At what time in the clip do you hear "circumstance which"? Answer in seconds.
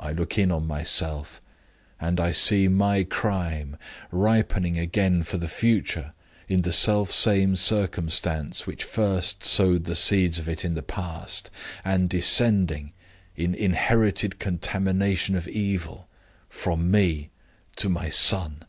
7.54-8.82